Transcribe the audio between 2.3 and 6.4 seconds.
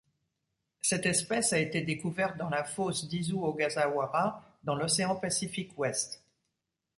dans la fosse d'Izu-Ogasawara dans l'océan Pacifique Ouest.